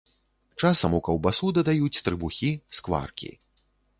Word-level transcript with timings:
Часам 0.63 0.95
у 0.99 1.01
каўбасу 1.07 1.51
дадаюць 1.59 2.01
трыбухі, 2.07 2.51
скваркі. 2.81 3.29